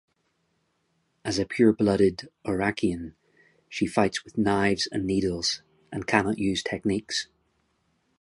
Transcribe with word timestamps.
As 1.23 1.37
a 1.37 1.45
pure-blooded 1.45 2.27
Orakian, 2.43 3.13
she 3.69 3.85
fights 3.85 4.23
with 4.23 4.35
knives 4.35 4.87
and 4.91 5.05
needles 5.05 5.61
and 5.91 6.07
cannot 6.07 6.39
use 6.39 6.63
techniques. 6.63 7.27